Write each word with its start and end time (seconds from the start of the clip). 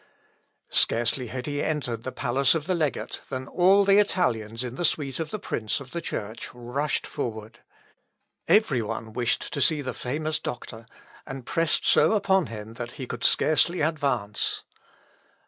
Scarcely 0.71 1.27
had 1.27 1.45
he 1.45 1.61
entered 1.61 2.01
the 2.01 2.11
palace 2.11 2.55
of 2.55 2.65
the 2.65 2.73
legate, 2.73 3.21
than 3.29 3.47
all 3.47 3.85
the 3.85 3.99
Italians 3.99 4.63
in 4.63 4.73
the 4.73 4.83
suite 4.83 5.19
of 5.19 5.29
the 5.29 5.37
prince 5.37 5.79
of 5.79 5.91
the 5.91 6.01
Church 6.01 6.49
rushed 6.55 7.05
forward. 7.05 7.59
Every 8.47 8.81
one 8.81 9.13
wished 9.13 9.53
to 9.53 9.61
see 9.61 9.83
the 9.83 9.93
famous 9.93 10.39
doctor, 10.39 10.87
and 11.27 11.45
pressed 11.45 11.85
so 11.85 12.13
upon 12.13 12.47
him 12.47 12.71
that 12.77 12.93
he 12.93 13.05
could 13.05 13.23
scarcely 13.23 13.81
advance. 13.81 14.63